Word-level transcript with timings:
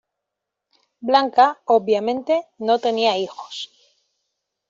Blanca, 0.99 1.61
obviamente, 1.67 2.47
no 2.57 2.79
tenía 2.79 3.19
hijos. 3.19 3.71